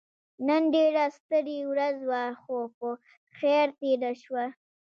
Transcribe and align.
نن 0.47 0.61
ډيره 0.75 1.03
ستړې 1.17 1.59
ورځ 1.71 1.97
وه 2.09 2.23
خو 2.41 2.57
په 2.77 2.87
خير 3.37 3.67
تيره 3.79 4.11
شوه. 4.21 4.45